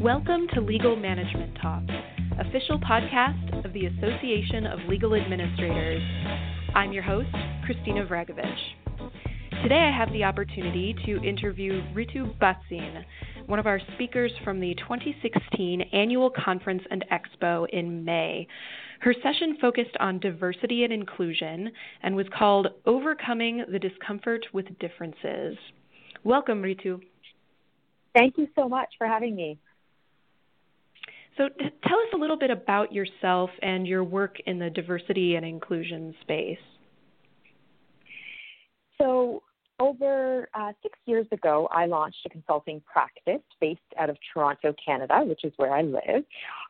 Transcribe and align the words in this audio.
Welcome 0.00 0.46
to 0.54 0.62
Legal 0.62 0.96
Management 0.96 1.58
Talk, 1.60 1.82
official 2.38 2.78
podcast 2.78 3.66
of 3.66 3.74
the 3.74 3.84
Association 3.84 4.64
of 4.66 4.78
Legal 4.88 5.14
Administrators. 5.14 6.02
I'm 6.74 6.90
your 6.90 7.02
host, 7.02 7.28
Christina 7.66 8.06
Vragovich. 8.06 9.62
Today 9.62 9.90
I 9.92 9.94
have 9.94 10.10
the 10.14 10.24
opportunity 10.24 10.96
to 11.04 11.22
interview 11.22 11.82
Ritu 11.92 12.34
Bhasin, 12.38 13.04
one 13.44 13.58
of 13.58 13.66
our 13.66 13.78
speakers 13.92 14.32
from 14.42 14.58
the 14.58 14.74
2016 14.76 15.82
Annual 15.92 16.30
Conference 16.30 16.82
and 16.90 17.04
Expo 17.12 17.68
in 17.68 18.02
May. 18.02 18.46
Her 19.00 19.14
session 19.22 19.58
focused 19.60 19.98
on 20.00 20.18
diversity 20.18 20.84
and 20.84 20.94
inclusion 20.94 21.70
and 22.02 22.16
was 22.16 22.26
called 22.34 22.68
Overcoming 22.86 23.66
the 23.70 23.78
Discomfort 23.78 24.46
with 24.54 24.78
Differences. 24.78 25.58
Welcome, 26.24 26.62
Ritu. 26.62 27.02
Thank 28.14 28.38
you 28.38 28.48
so 28.56 28.66
much 28.66 28.88
for 28.96 29.06
having 29.06 29.36
me. 29.36 29.58
So, 31.40 31.48
t- 31.48 31.70
tell 31.88 31.98
us 31.98 32.08
a 32.12 32.18
little 32.18 32.36
bit 32.36 32.50
about 32.50 32.92
yourself 32.92 33.48
and 33.62 33.86
your 33.86 34.04
work 34.04 34.36
in 34.44 34.58
the 34.58 34.68
diversity 34.68 35.36
and 35.36 35.46
inclusion 35.46 36.14
space. 36.20 36.58
So, 38.98 39.42
over 39.80 40.50
uh, 40.52 40.72
six 40.82 40.98
years 41.06 41.26
ago, 41.32 41.66
I 41.72 41.86
launched 41.86 42.18
a 42.26 42.28
consulting 42.28 42.82
practice 42.82 43.40
based 43.58 43.80
out 43.98 44.10
of 44.10 44.18
Toronto, 44.34 44.74
Canada, 44.84 45.22
which 45.24 45.42
is 45.42 45.54
where 45.56 45.72
I 45.72 45.80
live. 45.80 46.24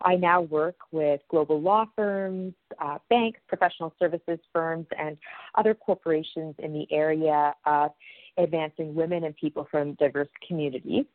I 0.05 0.15
now 0.15 0.43
work 0.43 0.77
with 0.93 1.21
global 1.29 1.61
law 1.61 1.87
firms, 1.97 2.55
uh, 2.81 2.99
banks, 3.09 3.41
professional 3.49 3.93
services 3.99 4.39
firms, 4.53 4.87
and 4.97 5.17
other 5.57 5.75
corporations 5.75 6.55
in 6.61 6.73
the 6.73 6.87
area 6.93 7.57
of 7.67 7.91
advancing 8.39 8.95
women 8.95 9.25
and 9.25 9.35
people 9.37 9.67
from 9.69 9.95
diverse 9.95 10.29
communities. 10.47 11.07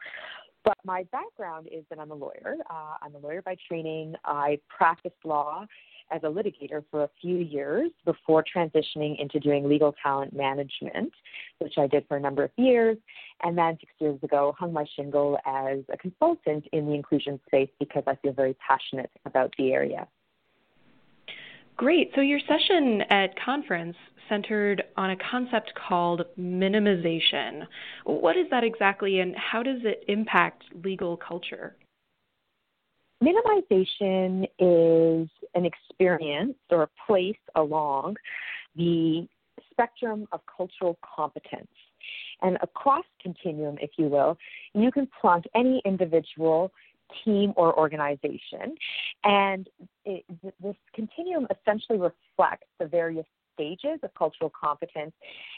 But 0.65 0.77
my 0.83 1.03
background 1.11 1.69
is 1.71 1.85
that 1.89 1.99
I'm 1.99 2.09
a 2.09 2.15
lawyer. 2.15 2.57
Uh, 2.69 2.95
I'm 3.01 3.13
a 3.13 3.19
lawyer 3.19 3.43
by 3.43 3.55
training. 3.67 4.15
I 4.25 4.59
practiced 4.67 5.15
law 5.23 5.65
as 6.11 6.21
a 6.23 6.27
litigator 6.27 6.83
for 6.89 7.03
a 7.03 7.09
few 7.21 7.37
years 7.37 7.91
before 8.03 8.43
transitioning 8.43 9.19
into 9.19 9.39
doing 9.39 9.69
legal 9.69 9.93
talent 10.01 10.35
management, 10.35 11.13
which 11.59 11.75
I 11.77 11.87
did 11.87 12.07
for 12.07 12.17
a 12.17 12.19
number 12.19 12.43
of 12.43 12.51
years. 12.57 12.97
And 13.43 13.55
then 13.55 13.77
six 13.79 13.91
years 13.99 14.19
ago, 14.23 14.55
hung 14.57 14.73
my 14.73 14.85
shingle 14.95 15.37
as 15.45 15.79
a 15.93 15.97
consultant 15.97 16.65
in 16.73 16.87
the 16.87 16.93
inclusion 16.93 17.39
space 17.45 17.69
because 17.79 18.03
I 18.07 18.15
feel 18.15 18.33
very 18.33 18.55
passionate 18.55 19.11
about 19.25 19.53
the 19.57 19.71
area. 19.71 20.07
Great. 21.77 22.11
So 22.15 22.21
your 22.21 22.39
session 22.39 23.01
at 23.09 23.37
conference 23.39 23.97
centered 24.29 24.83
on 24.95 25.11
a 25.11 25.17
concept 25.29 25.73
called 25.75 26.21
minimization. 26.39 27.67
What 28.05 28.37
is 28.37 28.45
that 28.49 28.63
exactly 28.63 29.19
and 29.19 29.35
how 29.35 29.61
does 29.61 29.79
it 29.83 30.03
impact 30.07 30.63
legal 30.83 31.17
culture? 31.17 31.75
Minimization 33.23 34.43
is 34.59 35.29
an 35.53 35.65
experience 35.65 36.55
or 36.69 36.83
a 36.83 36.89
place 37.05 37.35
along 37.55 38.15
the 38.75 39.27
spectrum 39.71 40.27
of 40.31 40.41
cultural 40.45 40.97
competence. 41.15 41.67
And 42.41 42.57
across 42.61 43.05
continuum, 43.21 43.77
if 43.81 43.91
you 43.97 44.07
will, 44.07 44.37
you 44.73 44.91
can 44.91 45.07
plunk 45.19 45.45
any 45.55 45.81
individual, 45.85 46.71
team, 47.23 47.53
or 47.55 47.77
organization. 47.77 48.75
And 49.23 49.69
it, 50.05 50.23
this 50.61 50.75
continuum 50.93 51.47
essentially 51.51 51.99
reflects 51.99 52.67
the 52.79 52.87
various 52.87 53.25
stages 53.53 53.99
of 54.03 54.13
cultural 54.15 54.51
competence 54.59 55.13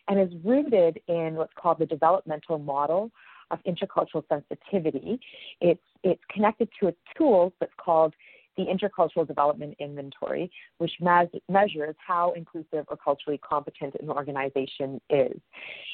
and 0.08 0.20
is 0.20 0.30
rooted 0.44 1.00
in 1.08 1.36
what's 1.36 1.54
called 1.59 1.80
the 1.80 1.86
developmental 1.86 2.60
model 2.60 3.11
of 3.52 3.60
intercultural 3.64 4.23
sensitivity. 4.30 5.20
It's, 5.61 5.82
it's 6.04 6.21
connected 6.32 6.70
to 6.80 6.89
a 6.89 6.94
tool 7.17 7.54
that's 7.60 7.73
called 7.83 8.14
the 8.58 8.66
Intercultural 8.66 9.26
Development 9.27 9.76
Inventory, 9.80 10.50
which 10.80 10.92
measures 11.00 11.95
how 12.05 12.33
inclusive 12.36 12.86
or 12.88 12.98
culturally 12.98 13.38
competent 13.38 13.95
an 14.02 14.10
organization 14.10 15.00
is. 15.10 15.39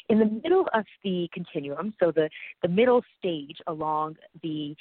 In 0.10 0.20
the 0.20 0.26
middle 0.26 0.68
of 0.74 0.86
the 1.04 1.30
continuum, 1.34 1.94
so 2.00 2.12
the, 2.12 2.30
the 2.62 2.70
middle 2.70 3.04
stage 3.20 3.58
along 3.68 4.16
the 4.42 4.76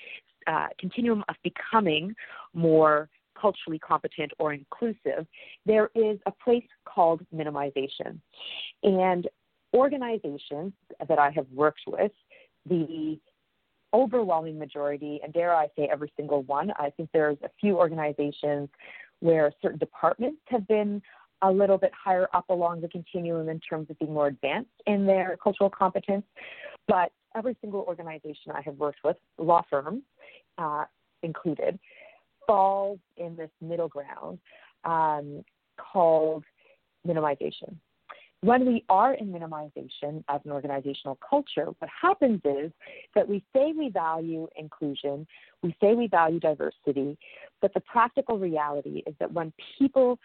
uh, 0.47 0.69
continuum 0.79 1.25
of 1.29 1.37
becoming 1.43 2.15
more 2.55 3.09
culturally 3.41 3.79
competent 3.79 4.33
or 4.39 4.53
inclusive, 4.53 5.27
there 5.67 5.91
is 5.95 6.19
a 6.27 6.31
place 6.31 6.67
called 6.85 7.23
minimization. 7.35 8.19
And 8.83 9.29
organizations 9.75 10.73
that 11.09 11.19
I 11.19 11.31
have 11.31 11.47
worked 11.53 11.83
with, 11.87 12.13
the 12.69 13.19
overwhelming 13.95 14.59
majority, 14.59 15.21
and 15.23 15.33
dare 15.33 15.55
I 15.55 15.67
say 15.77 15.89
every 15.91 16.13
single 16.17 16.43
one, 16.43 16.73
I 16.79 16.91
think 16.91 17.11
there's 17.13 17.39
a 17.43 17.51
few 17.61 17.77
organizations 17.77 18.69
where 19.21 19.53
certain 19.61 19.79
departments 19.79 20.41
have 20.47 20.67
been 20.67 21.03
a 21.43 21.51
little 21.51 21.79
bit 21.79 21.91
higher 21.93 22.29
up 22.33 22.49
along 22.49 22.81
the 22.81 22.89
continuum 22.89 23.49
in 23.49 23.61
terms 23.61 23.89
of 23.91 23.99
being 23.99 24.15
more 24.15 24.29
advanced 24.29 24.71
in 24.87 25.05
their 25.07 25.37
cultural 25.43 25.69
competence. 25.69 26.25
But 26.87 27.11
every 27.35 27.57
single 27.61 27.81
organization 27.81 28.53
I 28.55 28.63
have 28.63 28.77
worked 28.77 29.01
with, 29.05 29.17
law 29.39 29.63
firms 29.69 30.03
uh, 30.59 30.85
included, 31.23 31.79
falls 32.47 32.99
in 33.17 33.37
this 33.37 33.51
middle 33.61 33.89
ground 33.89 34.39
um, 34.85 35.45
called 35.77 36.45
minimization. 37.07 37.77
When 38.45 38.67
we 38.67 38.85
are 38.89 39.15
in 39.15 39.29
minimization 39.33 40.25
as 40.29 40.41
an 40.45 40.51
organizational 40.51 41.17
culture, 41.29 41.67
what 41.79 41.89
happens 41.89 42.41
is 42.45 42.73
that 43.15 43.29
we 43.29 43.45
say 43.55 43.73
we 43.73 43.89
value 43.89 44.49
inclusion, 44.57 45.29
we 45.63 45.77
say 45.81 45.95
we 45.95 46.09
value 46.09 46.41
diversity, 46.41 47.17
but 47.61 47.73
the 47.73 47.79
practical 47.81 48.41
reality 48.41 49.05
is 49.07 49.15
that 49.21 49.33
when 49.33 49.53
people 49.79 50.19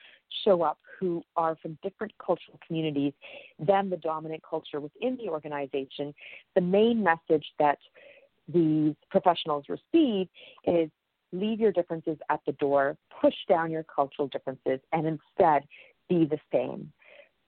show 0.44 0.64
up 0.64 0.80
who 1.00 1.22
are 1.36 1.58
from 1.62 1.78
different 1.84 2.12
cultural 2.18 2.60
communities 2.66 3.14
than 3.60 3.88
the 3.88 3.98
dominant 3.98 4.42
culture 4.42 4.80
within 4.80 5.16
the 5.18 5.30
organization, 5.30 6.12
the 6.56 6.62
main 6.62 7.04
message 7.04 7.46
that 7.60 7.78
these 8.52 8.96
professionals 9.12 9.66
receive 9.70 10.28
is 10.66 10.90
leave 11.32 11.60
your 11.60 11.72
differences 11.72 12.18
at 12.32 12.40
the 12.48 12.54
door, 12.54 12.98
push 13.22 13.36
down 13.48 13.70
your 13.70 13.84
cultural 13.84 14.28
differences, 14.28 14.80
and 14.92 15.06
instead 15.06 15.68
be 16.10 16.26
the 16.26 16.40
same. 16.52 16.92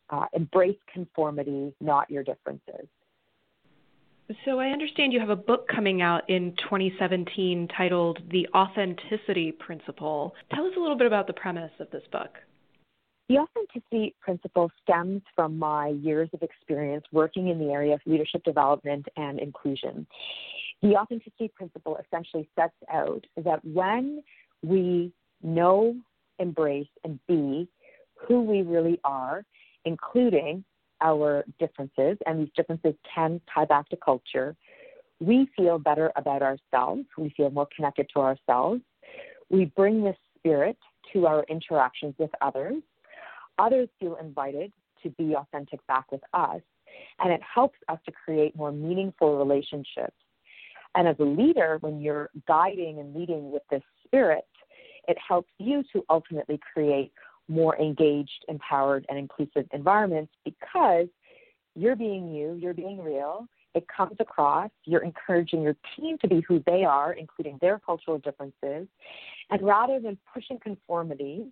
Uh, 0.10 0.26
embrace 0.34 0.78
conformity, 0.92 1.74
not 1.80 2.10
your 2.10 2.24
differences. 2.24 2.88
So, 4.46 4.60
I 4.60 4.68
understand 4.68 5.12
you 5.12 5.20
have 5.20 5.30
a 5.30 5.36
book 5.36 5.68
coming 5.68 6.02
out 6.02 6.30
in 6.30 6.56
2017 6.64 7.68
titled 7.76 8.20
The 8.30 8.48
Authenticity 8.56 9.52
Principle. 9.52 10.36
Tell 10.54 10.66
us 10.66 10.74
a 10.78 10.80
little 10.80 10.98
bit 10.98 11.08
about 11.08 11.26
the 11.26 11.34
premise 11.34 11.72
of 11.80 11.90
this 11.90 12.04
book. 12.12 12.38
The 13.30 13.38
authenticity 13.38 14.16
principle 14.20 14.72
stems 14.82 15.22
from 15.36 15.60
my 15.60 15.90
years 15.90 16.30
of 16.34 16.42
experience 16.42 17.06
working 17.12 17.50
in 17.50 17.60
the 17.60 17.72
area 17.72 17.94
of 17.94 18.02
leadership 18.08 18.44
development 18.44 19.06
and 19.18 19.40
inclusion. 19.40 20.08
The 20.82 20.96
authenticity 20.96 21.50
principle 21.50 22.00
essentially 22.04 22.50
sets 22.56 22.74
out 22.92 23.26
that 23.38 23.64
when 23.64 24.24
we 24.64 25.14
know, 25.44 25.96
embrace, 26.40 26.88
and 27.04 27.20
be 27.28 27.68
who 28.16 28.42
we 28.42 28.64
really 28.64 29.00
are, 29.04 29.46
including 29.86 30.64
our 31.02 31.46
differences, 31.60 32.18
and 32.26 32.42
these 32.42 32.54
differences 32.56 32.94
can 33.14 33.40
tie 33.54 33.66
back 33.66 33.88
to 33.90 33.98
culture, 33.98 34.56
we 35.20 35.48
feel 35.56 35.78
better 35.78 36.12
about 36.16 36.42
ourselves. 36.42 37.04
We 37.18 37.34
feel 37.36 37.50
more 37.50 37.68
connected 37.76 38.10
to 38.14 38.22
ourselves. 38.22 38.82
We 39.50 39.66
bring 39.66 40.04
this 40.04 40.18
spirit 40.38 40.78
to 41.14 41.28
our 41.28 41.44
interactions 41.50 42.16
with 42.18 42.32
others. 42.42 42.76
Others 43.58 43.90
feel 44.00 44.18
invited 44.18 44.72
to 45.04 45.10
be 45.12 45.36
authentic 45.36 45.86
back 45.88 46.12
with 46.12 46.22
us, 46.34 46.62
and 47.20 47.32
it 47.32 47.42
helps 47.42 47.78
us 47.88 48.00
to 48.06 48.12
create 48.12 48.56
more 48.56 48.72
meaningful 48.72 49.38
relationships 49.38 50.16
and 50.96 51.08
as 51.08 51.16
a 51.20 51.24
leader, 51.24 51.78
when 51.82 52.02
you're 52.02 52.30
guiding 52.48 53.00
and 53.00 53.16
leading 53.16 53.52
with 53.52 53.62
this 53.70 53.84
spirit, 54.06 54.48
it 55.08 55.18
helps 55.26 55.50
you 55.58 55.84
to 55.94 56.04
ultimately 56.10 56.60
create 56.74 57.12
more 57.50 57.76
engaged, 57.78 58.46
empowered, 58.48 59.06
and 59.10 59.18
inclusive 59.18 59.66
environments 59.74 60.32
because 60.46 61.08
you're 61.76 61.96
being 61.96 62.34
you, 62.34 62.54
you're 62.54 62.74
being 62.74 63.02
real. 63.04 63.48
It 63.76 63.86
comes 63.88 64.16
across, 64.20 64.72
you're 64.86 65.04
encouraging 65.04 65.62
your 65.62 65.76
team 65.96 66.18
to 66.20 66.28
be 66.28 66.42
who 66.42 66.64
they 66.66 66.84
are, 66.84 67.14
including 67.14 67.58
their 67.62 67.80
cultural 67.80 68.18
differences. 68.18 68.88
And 69.52 69.62
rather 69.62 70.00
than 70.00 70.18
pushing 70.34 70.60
conformity, 70.60 71.46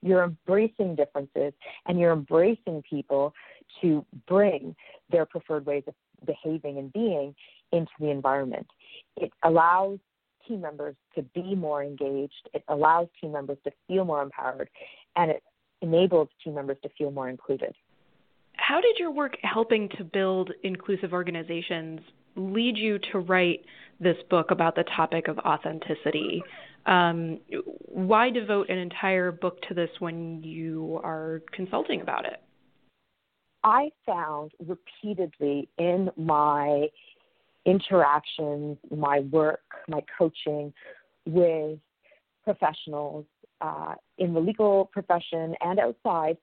you're 0.00 0.24
embracing 0.24 0.94
differences 0.94 1.52
and 1.86 1.98
you're 1.98 2.12
embracing 2.12 2.82
people 2.88 3.34
to 3.80 4.04
bring 4.28 4.74
their 5.10 5.26
preferred 5.26 5.66
ways 5.66 5.82
of 5.86 5.94
behaving 6.24 6.78
and 6.78 6.92
being 6.92 7.34
into 7.72 7.90
the 7.98 8.10
environment. 8.10 8.66
It 9.16 9.32
allows 9.42 9.98
team 10.46 10.60
members 10.60 10.94
to 11.16 11.22
be 11.22 11.54
more 11.54 11.82
engaged, 11.82 12.48
it 12.52 12.62
allows 12.68 13.08
team 13.20 13.32
members 13.32 13.58
to 13.64 13.72
feel 13.88 14.04
more 14.04 14.22
empowered, 14.22 14.68
and 15.16 15.30
it 15.30 15.42
enables 15.82 16.28
team 16.42 16.54
members 16.54 16.78
to 16.82 16.88
feel 16.96 17.10
more 17.10 17.28
included. 17.28 17.74
How 18.54 18.80
did 18.80 18.98
your 18.98 19.10
work 19.10 19.36
helping 19.42 19.88
to 19.98 20.04
build 20.04 20.50
inclusive 20.62 21.12
organizations 21.12 22.00
lead 22.36 22.76
you 22.76 22.98
to 23.12 23.18
write 23.18 23.64
this 24.00 24.16
book 24.30 24.50
about 24.50 24.74
the 24.74 24.84
topic 24.96 25.28
of 25.28 25.38
authenticity? 25.38 26.42
Um, 26.86 27.40
why 27.86 28.30
devote 28.30 28.68
an 28.68 28.78
entire 28.78 29.32
book 29.32 29.60
to 29.68 29.74
this 29.74 29.90
when 29.98 30.42
you 30.42 31.00
are 31.02 31.42
consulting 31.52 32.00
about 32.00 32.26
it? 32.26 32.42
I 33.62 33.90
found 34.04 34.52
repeatedly 34.66 35.68
in 35.78 36.10
my 36.16 36.88
interactions, 37.64 38.76
my 38.94 39.20
work, 39.20 39.62
my 39.88 40.02
coaching 40.18 40.72
with 41.26 41.78
professionals 42.44 43.24
uh, 43.60 43.94
in 44.18 44.34
the 44.34 44.40
legal 44.40 44.86
profession 44.92 45.54
and 45.60 45.78
outside 45.78 46.36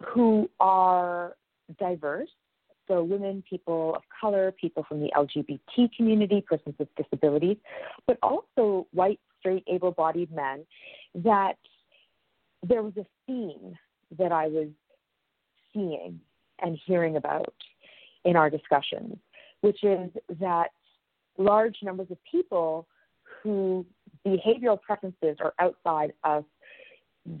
who 0.00 0.48
are 0.60 1.36
diverse. 1.78 2.30
So, 2.86 3.02
women, 3.02 3.44
people 3.48 3.94
of 3.96 4.02
color, 4.18 4.52
people 4.52 4.84
from 4.88 5.00
the 5.00 5.10
LGBT 5.14 5.94
community, 5.94 6.42
persons 6.46 6.74
with 6.78 6.88
disabilities, 6.96 7.58
but 8.06 8.18
also 8.22 8.86
white, 8.92 9.20
straight, 9.38 9.64
able 9.66 9.90
bodied 9.90 10.32
men, 10.32 10.64
that 11.16 11.56
there 12.66 12.82
was 12.82 12.94
a 12.96 13.04
theme 13.26 13.76
that 14.18 14.32
I 14.32 14.46
was 14.46 14.68
seeing 15.74 16.18
and 16.60 16.78
hearing 16.86 17.16
about 17.16 17.52
in 18.24 18.36
our 18.36 18.48
discussions, 18.48 19.18
which 19.60 19.84
is 19.84 20.10
that 20.40 20.68
large 21.36 21.76
numbers 21.82 22.08
of 22.10 22.18
people 22.30 22.86
who 23.42 23.84
behavioral 24.28 24.80
preferences 24.80 25.36
are 25.40 25.54
outside 25.58 26.12
of 26.24 26.44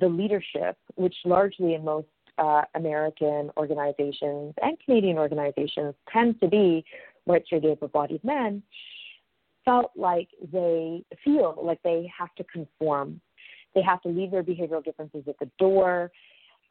the 0.00 0.08
leadership, 0.08 0.76
which 0.96 1.14
largely 1.24 1.74
in 1.74 1.84
most 1.84 2.08
uh, 2.38 2.62
American 2.74 3.50
organizations 3.56 4.54
and 4.62 4.76
Canadian 4.84 5.18
organizations 5.18 5.94
tend 6.12 6.40
to 6.40 6.48
be 6.48 6.84
white, 7.24 7.44
straight, 7.46 7.64
able-bodied 7.64 8.22
men, 8.22 8.62
felt 9.64 9.90
like 9.96 10.28
they 10.52 11.04
feel 11.24 11.58
like 11.62 11.80
they 11.82 12.10
have 12.16 12.34
to 12.36 12.44
conform. 12.44 13.20
They 13.74 13.82
have 13.82 14.00
to 14.02 14.08
leave 14.08 14.30
their 14.30 14.42
behavioral 14.42 14.84
differences 14.84 15.24
at 15.28 15.38
the 15.38 15.50
door. 15.58 16.10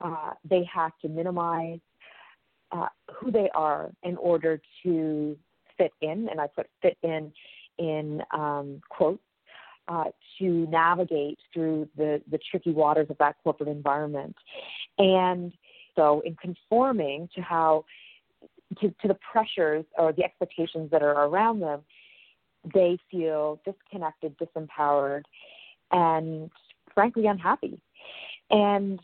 Uh, 0.01 0.31
they 0.47 0.67
have 0.73 0.91
to 1.01 1.07
minimize 1.07 1.79
uh, 2.71 2.87
who 3.13 3.31
they 3.31 3.49
are 3.53 3.91
in 4.03 4.17
order 4.17 4.59
to 4.83 5.37
fit 5.77 5.91
in, 6.01 6.27
and 6.29 6.41
I 6.41 6.47
put 6.47 6.67
fit 6.81 6.97
in 7.03 7.31
in 7.77 8.23
um, 8.33 8.81
quotes, 8.89 9.21
uh, 9.87 10.05
to 10.39 10.67
navigate 10.67 11.39
through 11.53 11.87
the, 11.95 12.21
the 12.29 12.39
tricky 12.51 12.71
waters 12.71 13.07
of 13.09 13.17
that 13.19 13.35
corporate 13.43 13.69
environment. 13.69 14.35
And 14.97 15.53
so, 15.95 16.21
in 16.25 16.35
conforming 16.35 17.29
to 17.35 17.41
how, 17.41 17.85
to, 18.81 18.89
to 18.89 19.07
the 19.07 19.17
pressures 19.31 19.85
or 19.97 20.13
the 20.13 20.23
expectations 20.23 20.91
that 20.91 21.01
are 21.01 21.25
around 21.25 21.61
them, 21.61 21.81
they 22.73 22.97
feel 23.09 23.59
disconnected, 23.65 24.35
disempowered, 24.37 25.23
and 25.91 26.51
frankly 26.93 27.27
unhappy. 27.27 27.81
And 28.49 28.99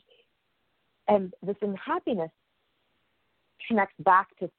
and 1.07 1.33
this 1.45 1.57
unhappiness 1.61 2.31
connects 3.67 3.95
back 3.99 4.27
to 4.39 4.49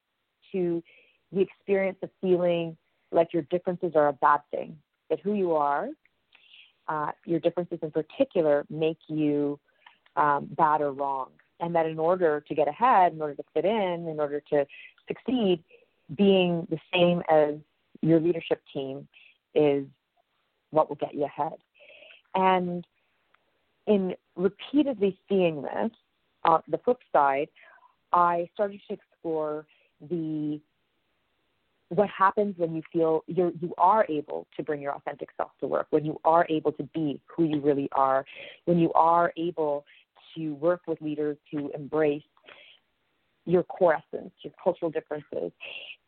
to 0.53 0.83
the 1.33 1.41
experience 1.41 1.99
of 2.03 2.11
feeling 2.21 2.77
like 3.11 3.33
your 3.33 3.43
differences 3.43 3.93
are 3.95 4.09
a 4.09 4.13
bad 4.13 4.41
thing. 4.51 4.79
That 5.11 5.21
who 5.21 5.35
you 5.35 5.53
are, 5.53 5.89
uh, 6.89 7.13
your 7.25 7.41
differences 7.41 7.79
in 7.83 7.91
particular, 7.91 8.65
make 8.71 8.99
you 9.09 9.59
um, 10.17 10.49
bad 10.51 10.81
or 10.81 10.93
wrong, 10.93 11.31
and 11.61 11.75
that 11.75 11.87
in 11.87 11.99
order 11.99 12.45
to 12.47 12.55
get 12.55 12.69
ahead, 12.69 13.13
in 13.13 13.23
order 13.23 13.35
to 13.35 13.45
fit 13.53 13.65
in, 13.65 14.09
in 14.09 14.21
order 14.21 14.41
to 14.51 14.67
succeed, 15.09 15.63
being 16.17 16.67
the 16.71 16.79
same 16.93 17.23
as 17.31 17.55
your 18.01 18.21
leadership 18.21 18.61
team 18.73 19.09
is 19.55 19.87
what 20.71 20.89
will 20.89 20.97
get 20.97 21.15
you 21.15 21.25
ahead. 21.25 21.55
And 22.35 22.87
in 23.87 24.15
repeatedly 24.37 25.19
seeing 25.29 25.63
this, 25.63 25.91
on 26.45 26.63
the 26.69 26.79
flip 26.79 26.99
side, 27.13 27.49
I 28.13 28.49
started 28.55 28.81
to 28.89 28.95
explore 28.95 29.67
the 30.01 30.61
what 31.95 32.09
happens 32.11 32.55
when 32.57 32.75
you 32.75 32.83
feel 32.93 33.23
you're 33.27 33.53
you 33.61 33.73
are 33.79 34.05
able 34.09 34.47
to 34.57 34.63
bring 34.63 34.81
your 34.81 34.95
authentic 34.95 35.29
self 35.37 35.51
to 35.61 35.67
work, 35.67 35.87
when 35.91 36.05
you 36.05 36.21
are 36.25 36.47
able 36.49 36.73
to 36.73 36.83
be 36.95 37.21
who 37.27 37.45
you 37.45 37.61
really 37.61 37.89
are, 37.93 38.25
when 38.65 38.79
you 38.79 38.93
are 38.93 39.33
able 39.37 39.85
to 40.37 40.55
work 40.55 40.83
with 40.87 41.01
leaders 41.01 41.37
to 41.53 41.71
embrace 41.75 42.23
your 43.47 43.63
core 43.63 43.95
essence, 43.95 44.33
your 44.43 44.53
cultural 44.63 44.91
differences, 44.91 45.53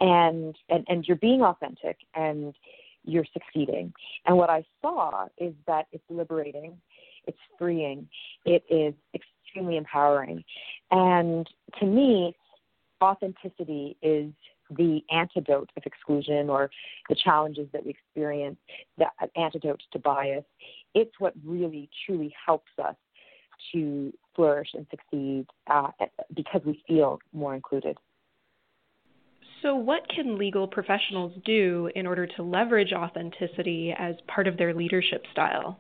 and 0.00 0.56
and 0.69 0.85
and 0.88 1.06
you're 1.06 1.17
being 1.17 1.43
authentic 1.43 1.99
and 2.15 2.55
you're 3.05 3.27
succeeding. 3.33 3.93
And 4.25 4.37
what 4.37 4.50
I 4.50 4.65
saw 4.83 5.27
is 5.38 5.55
that 5.67 5.87
it's 5.93 6.05
liberating, 6.11 6.77
it's 7.27 7.38
freeing, 7.59 8.09
it 8.44 8.65
is 8.69 8.94
extremely 9.15 9.77
empowering. 9.77 10.43
And 10.91 11.49
to 11.79 11.87
me, 11.87 12.35
authenticity 13.03 13.97
is 14.03 14.33
the 14.70 15.00
antidote 15.10 15.70
of 15.76 15.82
exclusion 15.86 16.50
or 16.50 16.70
the 17.08 17.14
challenges 17.14 17.68
that 17.72 17.84
we 17.84 17.90
experience, 17.90 18.58
the 18.98 19.06
antidote 19.36 19.82
to 19.92 19.98
bias. 19.98 20.44
It's 20.94 21.12
what 21.18 21.34
really, 21.44 21.88
truly 22.04 22.34
helps 22.44 22.70
us 22.82 22.96
to 23.72 24.12
flourish 24.34 24.68
and 24.74 24.86
succeed 24.90 25.46
uh, 25.68 25.88
because 26.34 26.60
we 26.64 26.82
feel 26.86 27.18
more 27.32 27.54
included. 27.54 27.96
So, 29.62 29.74
what 29.74 30.06
can 30.08 30.36
legal 30.36 30.68
professionals 30.68 31.32
do 31.44 31.90
in 31.94 32.06
order 32.06 32.26
to 32.26 32.42
leverage 32.42 32.92
authenticity 32.92 33.94
as 33.98 34.14
part 34.28 34.46
of 34.46 34.56
their 34.58 34.74
leadership 34.74 35.24
style? 35.32 35.78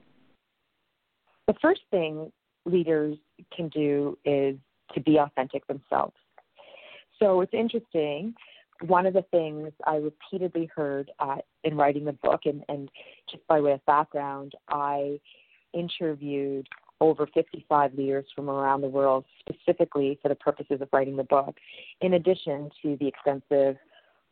The 1.46 1.54
first 1.60 1.82
thing 1.90 2.32
leaders 2.64 3.16
can 3.54 3.68
do 3.68 4.18
is 4.24 4.56
to 4.94 5.00
be 5.00 5.18
authentic 5.18 5.66
themselves. 5.66 6.14
So 7.18 7.40
it's 7.40 7.54
interesting. 7.54 8.34
One 8.82 9.06
of 9.06 9.14
the 9.14 9.24
things 9.30 9.72
I 9.86 9.96
repeatedly 9.96 10.70
heard 10.74 11.10
uh, 11.18 11.36
in 11.64 11.76
writing 11.76 12.04
the 12.04 12.12
book, 12.12 12.42
and, 12.44 12.64
and 12.68 12.90
just 13.30 13.46
by 13.46 13.60
way 13.60 13.72
of 13.72 13.84
background, 13.86 14.54
I 14.68 15.20
interviewed 15.72 16.68
over 17.00 17.26
55 17.26 17.94
leaders 17.94 18.24
from 18.34 18.48
around 18.48 18.80
the 18.80 18.88
world 18.88 19.24
specifically 19.40 20.18
for 20.22 20.28
the 20.28 20.34
purposes 20.34 20.80
of 20.80 20.88
writing 20.92 21.16
the 21.16 21.24
book, 21.24 21.56
in 22.00 22.14
addition 22.14 22.70
to 22.82 22.96
the 22.98 23.06
extensive 23.06 23.76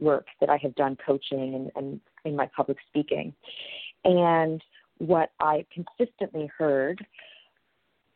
work 0.00 0.26
that 0.40 0.48
I 0.48 0.56
have 0.58 0.74
done 0.74 0.96
coaching 1.04 1.54
and, 1.54 1.70
and 1.76 2.00
in 2.24 2.36
my 2.36 2.48
public 2.56 2.78
speaking. 2.88 3.34
And 4.04 4.62
what 4.98 5.32
I 5.40 5.66
consistently 5.72 6.50
heard 6.56 7.04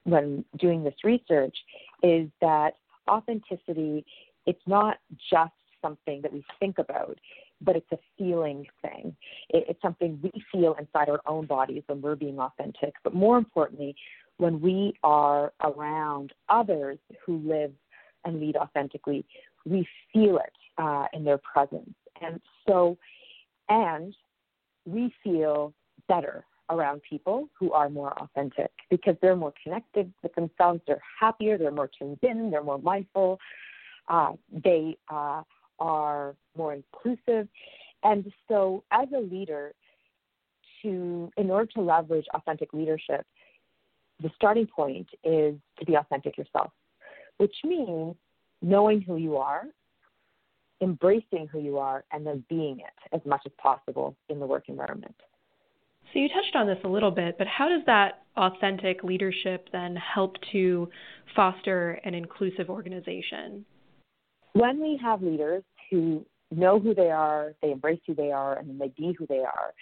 when 0.05 0.45
doing 0.59 0.83
this 0.83 0.95
research 1.05 1.57
is 2.02 2.29
that 2.41 2.75
authenticity 3.09 4.05
it's 4.49 4.67
not 4.67 4.97
just 5.31 5.52
something 5.82 6.20
that 6.23 6.32
we 6.32 6.44
think 6.61 6.78
about 6.78 7.18
but 7.61 7.76
it's 7.76 7.90
a 7.92 7.99
feeling 8.16 8.66
thing. 8.82 9.16
It, 9.50 9.64
it's 9.68 9.82
something 9.82 10.18
we 10.23 10.32
feel 10.52 10.76
inside 10.78 11.08
our 11.08 11.20
own 11.26 11.47
bodies 11.47 11.82
when 11.87 12.00
we're 12.00 12.14
being 12.14 12.38
authentic. 12.38 12.94
But 13.02 13.14
more 13.14 13.38
importantly 13.38 13.97
when 14.37 14.61
we 14.61 14.94
are 15.02 15.52
around 15.64 16.32
others 16.49 16.99
who 17.25 17.38
live 17.38 17.73
and 18.25 18.40
lead 18.40 18.56
authentically 18.56 19.25
we 19.64 19.87
feel 20.12 20.38
it 20.38 20.52
uh, 20.78 21.06
in 21.12 21.25
their 21.25 21.38
presence. 21.38 21.94
And 22.20 22.40
so 22.66 22.97
and 23.68 24.14
we 24.87 25.12
feel 25.23 25.75
better 26.08 26.44
around 26.70 27.02
people 27.08 27.49
who 27.58 27.73
are 27.73 27.88
more 27.88 28.12
authentic 28.20 28.70
because 28.90 29.16
they're 29.20 29.37
more 29.37 29.52
connected 29.62 30.12
with 30.23 30.35
themselves, 30.35 30.80
they're 30.87 31.02
happier, 31.18 31.58
they're 31.58 31.70
more 31.70 31.90
tuned 31.99 32.18
in, 32.23 32.50
they're 32.50 32.62
more 32.62 32.78
mindful, 32.78 33.38
uh, 34.08 34.32
they 34.64 34.97
uh, 35.11 35.42
are 35.78 36.35
more 36.56 36.75
inclusive. 36.75 37.49
And 38.02 38.32
so, 38.49 38.85
as 38.90 39.08
a 39.14 39.20
leader, 39.20 39.73
to 40.82 41.30
in 41.37 41.50
order 41.50 41.70
to 41.75 41.80
leverage 41.80 42.26
authentic 42.35 42.73
leadership, 42.73 43.26
the 44.23 44.30
starting 44.37 44.66
point 44.66 45.08
is 45.25 45.54
to 45.78 45.85
be 45.87 45.94
authentic 45.94 46.37
yourself, 46.38 46.73
which 47.38 47.54
means 47.64 48.14
knowing 48.62 49.00
who 49.00 49.16
you 49.16 49.37
are, 49.37 49.64
embracing 50.80 51.49
who 51.50 51.61
you 51.61 51.78
are, 51.78 52.04
and 52.12 52.26
then 52.26 52.44
being 52.49 52.80
it 52.80 53.14
as 53.14 53.20
much 53.25 53.42
as 53.47 53.52
possible 53.58 54.16
in 54.28 54.38
the 54.38 54.47
work 54.47 54.68
environment. 54.68 55.14
So 56.12 56.20
you 56.20 56.28
touched 56.28 56.56
on 56.56 56.66
this 56.66 56.78
a 56.85 56.88
little 56.88 57.11
bit, 57.11 57.37
but 57.37 57.47
how 57.47 57.68
does 57.68 57.82
that 57.87 58.23
authentic 58.37 59.02
leadership 59.02 59.68
then 59.73 59.94
help 59.97 60.37
to 60.52 60.88
foster 61.37 62.00
an 62.04 62.14
inclusive 62.14 62.70
organization? 62.70 63.64
When 64.52 64.81
we 64.81 64.99
have 65.02 65.23
leaders 65.23 65.62
who 65.90 66.25
know 66.50 66.81
who 66.81 66.95
they 66.95 67.11
are, 67.11 67.55
they 67.62 67.73
embrace 67.73 68.00
who 68.07 68.14
they 68.14 68.33
are, 68.33 68.59
and 68.59 68.69
then 68.69 68.78
they 68.78 68.93
be 68.97 69.14
who 69.19 69.26
they 69.26 69.40
are, 69.40 69.73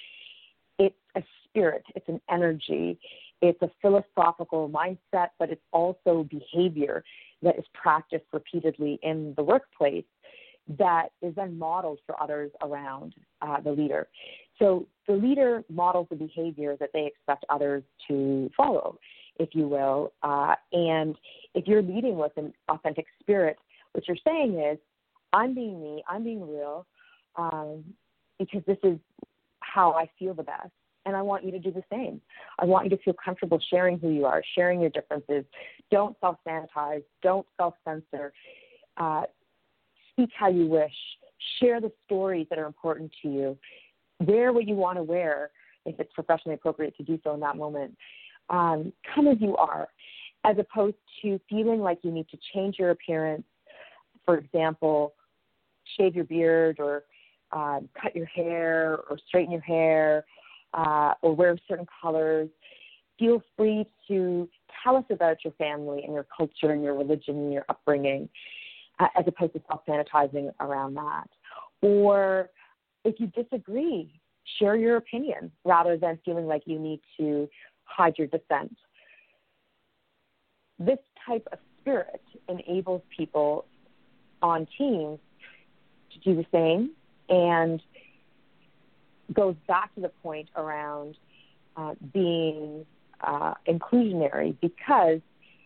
it's 0.79 0.95
a 1.17 1.23
spirit, 1.45 1.85
it's 1.95 2.09
an 2.09 2.21
energy, 2.31 2.99
it's 3.41 3.61
a 3.63 3.71
philosophical 3.81 4.69
mindset, 4.69 5.29
but 5.39 5.51
it's 5.51 5.63
also 5.73 6.27
behavior 6.31 7.05
that 7.43 7.59
is 7.59 7.65
practiced 7.73 8.25
repeatedly 8.33 8.99
in 9.03 9.35
the 9.37 9.43
workplace 9.43 10.05
that 10.79 11.09
is 11.23 11.35
then 11.37 11.59
modeled 11.59 12.01
for 12.07 12.21
others 12.21 12.51
around 12.63 13.15
uh, 13.43 13.61
the 13.61 13.71
leader. 13.71 14.09
So 14.59 14.87
the 15.07 15.15
leader 15.15 15.63
models 15.69 16.09
the 16.11 16.17
behavior 16.17 16.77
that 16.81 16.91
they 16.93 17.07
expect 17.07 17.45
others 17.51 17.85
to 18.09 18.51
follow, 18.57 18.99
if 19.39 19.51
you 19.53 19.69
will. 19.69 20.13
Uh, 20.23 20.55
and 20.73 21.15
if 21.55 21.67
you're 21.67 21.83
leading 21.83 22.17
with 22.17 22.33
an 22.37 22.53
authentic 22.69 23.07
spirit, 23.21 23.59
what 23.97 24.07
you're 24.07 24.17
saying 24.25 24.61
is, 24.61 24.79
I'm 25.33 25.55
being 25.55 25.83
me, 25.83 26.05
I'm 26.09 26.23
being 26.23 26.47
real, 26.47 26.87
um, 27.37 27.83
because 28.39 28.63
this 28.67 28.79
is 28.85 28.99
how 29.61 29.93
I 29.93 30.09
feel 30.19 30.35
the 30.35 30.43
best. 30.43 30.71
And 31.07 31.17
I 31.17 31.23
want 31.23 31.45
you 31.45 31.51
to 31.53 31.59
do 31.59 31.71
the 31.71 31.85
same. 31.91 32.21
I 32.59 32.65
want 32.65 32.85
you 32.85 32.91
to 32.91 33.03
feel 33.03 33.15
comfortable 33.15 33.61
sharing 33.71 33.99
who 33.99 34.11
you 34.11 34.27
are, 34.27 34.43
sharing 34.55 34.81
your 34.81 34.91
differences. 34.91 35.45
Don't 35.91 36.17
self 36.21 36.37
sanitize, 36.47 37.03
don't 37.23 37.47
self 37.57 37.75
censor. 37.85 38.33
Uh, 38.97 39.23
speak 40.13 40.31
how 40.37 40.49
you 40.49 40.67
wish. 40.67 40.93
Share 41.61 41.81
the 41.81 41.93
stories 42.05 42.47
that 42.51 42.59
are 42.59 42.67
important 42.67 43.13
to 43.23 43.29
you. 43.29 43.59
Wear 44.21 44.53
what 44.53 44.67
you 44.67 44.75
want 44.75 44.99
to 44.99 45.03
wear 45.03 45.51
if 45.85 45.99
it's 46.01 46.13
professionally 46.13 46.55
appropriate 46.55 46.97
to 46.97 47.03
do 47.03 47.21
so 47.23 47.35
in 47.35 47.41
that 47.41 47.57
moment. 47.57 47.97
Um, 48.51 48.93
come 49.15 49.29
as 49.29 49.37
you 49.41 49.57
are, 49.57 49.89
as 50.45 50.57
opposed 50.59 50.97
to 51.23 51.41
feeling 51.49 51.81
like 51.81 51.99
you 52.03 52.11
need 52.11 52.29
to 52.31 52.39
change 52.53 52.79
your 52.79 52.91
appearance. 52.91 53.45
For 54.27 54.37
example, 54.37 55.15
shave 55.97 56.15
your 56.15 56.25
beard 56.25 56.79
or 56.79 57.05
uh, 57.53 57.81
cut 58.01 58.15
your 58.15 58.27
hair 58.27 58.99
or 59.09 59.19
straighten 59.29 59.53
your 59.53 59.61
hair 59.63 60.25
uh, 60.75 61.15
or 61.23 61.35
wear 61.35 61.57
certain 61.69 61.87
colors. 62.03 62.49
Feel 63.19 63.43
free 63.57 63.87
to 64.09 64.49
tell 64.83 64.97
us 64.97 65.05
about 65.11 65.39
your 65.45 65.53
family 65.55 66.03
and 66.05 66.13
your 66.13 66.27
culture 66.37 66.73
and 66.73 66.83
your 66.83 66.95
religion 66.95 67.37
and 67.37 67.53
your 67.53 67.65
upbringing, 67.69 68.29
uh, 68.99 69.07
as 69.19 69.25
opposed 69.27 69.55
to 69.55 69.63
self 69.69 69.81
sanitizing 69.87 70.53
around 70.61 70.95
that. 70.95 71.29
Or 71.81 72.51
if 73.05 73.19
you 73.19 73.29
disagree, 73.29 74.21
share 74.59 74.77
your 74.77 74.97
opinion 74.97 75.51
rather 75.65 75.97
than 75.97 76.19
feeling 76.25 76.47
like 76.47 76.63
you 76.67 76.79
need 76.79 77.01
to 77.19 77.49
hide 77.85 78.15
your 78.19 78.27
dissent. 78.27 78.77
This 80.79 80.99
type 81.27 81.47
of 81.53 81.59
spirit 81.81 82.21
enables 82.49 83.01
people 83.17 83.65
on 84.43 84.67
teams 84.79 85.19
to 86.13 86.19
do 86.21 86.35
the 86.35 86.47
same 86.53 86.91
and 87.29 87.83
goes 89.33 89.57
back 89.67 89.95
to 89.95 90.01
the 90.01 90.09
point 90.23 90.49
around 90.57 91.17
uh, 91.77 91.95
being 92.13 92.87
uh, 93.21 93.55
inclusionary 93.67 94.57
because 94.61 95.21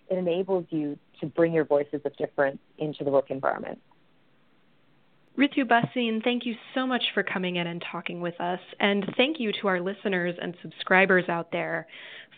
it 0.09 0.19
enables 0.19 0.67
you 0.71 0.99
to 1.21 1.27
bring 1.27 1.53
your 1.53 1.65
voices 1.65 2.01
of 2.05 2.17
difference 2.17 2.59
into 2.79 3.05
the 3.05 3.11
work 3.11 3.31
environment. 3.31 3.81
Ritu 5.39 5.65
Bhasin, 5.65 6.23
thank 6.23 6.45
you 6.45 6.55
so 6.75 6.87
much 6.87 7.03
for 7.15 7.23
coming 7.23 7.57
in 7.57 7.67
and 7.67 7.83
talking 7.91 8.21
with 8.21 8.39
us. 8.41 8.61
And 8.81 9.07
thank 9.17 9.41
you 9.41 9.53
to 9.61 9.69
our 9.69 9.81
listeners 9.81 10.35
and 10.41 10.55
subscribers 10.61 11.29
out 11.29 11.51
there. 11.53 11.87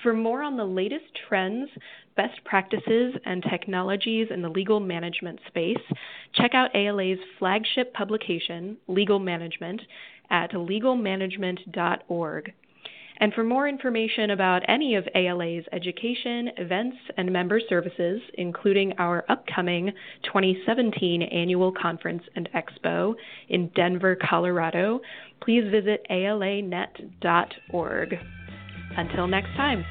For 0.03 0.13
more 0.13 0.43
on 0.43 0.57
the 0.57 0.65
latest 0.65 1.07
trends, 1.29 1.71
best 2.17 2.45
practices, 2.45 3.15
and 3.25 3.43
technologies 3.49 4.29
in 4.31 4.43
the 4.43 4.49
legal 4.49 4.79
management 4.79 5.41
space, 5.49 5.81
check 6.35 6.55
out 6.55 6.75
ALA's 6.75 7.19
flagship 7.39 7.93
publication, 7.95 8.77
Legal 8.89 9.19
Management, 9.19 9.81
at 10.31 10.53
legalmanagement.org. 10.53 12.53
And 13.23 13.33
for 13.35 13.45
more 13.45 13.69
information 13.69 14.31
about 14.31 14.63
any 14.67 14.97
of 14.97 15.07
ALA's 15.15 15.65
education, 15.71 16.51
events, 16.57 16.97
and 17.17 17.33
member 17.33 17.61
services, 17.69 18.21
including 18.35 18.95
our 18.99 19.25
upcoming 19.29 19.93
2017 20.25 21.23
annual 21.23 21.71
conference 21.71 22.25
and 22.35 22.49
expo 22.53 23.15
in 23.49 23.69
Denver, 23.77 24.17
Colorado, 24.29 25.01
please 25.41 25.63
visit 25.71 26.05
alanet.org. 26.11 26.65
Until 28.97 29.29
next 29.29 29.55
time. 29.55 29.85